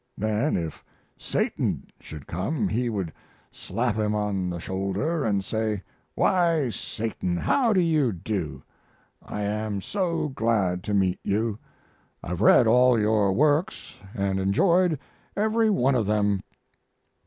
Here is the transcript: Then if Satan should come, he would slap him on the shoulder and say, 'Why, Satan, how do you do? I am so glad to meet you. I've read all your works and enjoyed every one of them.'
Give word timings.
Then 0.17 0.57
if 0.57 0.83
Satan 1.15 1.85
should 1.99 2.25
come, 2.25 2.67
he 2.67 2.89
would 2.89 3.13
slap 3.51 3.93
him 3.97 4.15
on 4.15 4.49
the 4.49 4.57
shoulder 4.59 5.23
and 5.23 5.45
say, 5.45 5.83
'Why, 6.15 6.69
Satan, 6.71 7.37
how 7.37 7.71
do 7.71 7.81
you 7.81 8.11
do? 8.11 8.63
I 9.21 9.43
am 9.43 9.79
so 9.79 10.29
glad 10.29 10.83
to 10.85 10.95
meet 10.95 11.19
you. 11.23 11.59
I've 12.23 12.41
read 12.41 12.65
all 12.65 12.99
your 12.99 13.31
works 13.31 13.99
and 14.15 14.39
enjoyed 14.39 14.97
every 15.37 15.69
one 15.69 15.93
of 15.93 16.07
them.' 16.07 16.41